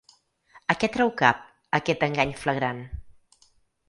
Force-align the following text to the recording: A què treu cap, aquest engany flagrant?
A 0.73 0.75
què 0.83 0.87
treu 0.95 1.11
cap, 1.19 1.43
aquest 1.79 2.05
engany 2.07 2.33
flagrant? 2.45 2.81